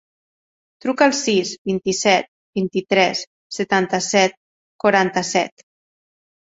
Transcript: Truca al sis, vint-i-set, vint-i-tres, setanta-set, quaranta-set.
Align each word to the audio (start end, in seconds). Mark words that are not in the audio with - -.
Truca 0.85 1.05
al 1.09 1.13
sis, 1.17 1.51
vint-i-set, 1.71 2.31
vint-i-tres, 2.61 3.23
setanta-set, 3.61 4.37
quaranta-set. 4.87 5.71